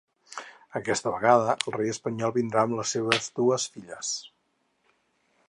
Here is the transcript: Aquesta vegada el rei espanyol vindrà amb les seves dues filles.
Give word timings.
Aquesta 0.77 1.11
vegada 1.15 1.53
el 1.57 1.75
rei 1.75 1.91
espanyol 1.97 2.33
vindrà 2.39 2.63
amb 2.65 2.79
les 2.81 2.95
seves 2.97 3.29
dues 3.43 3.69
filles. 3.77 4.13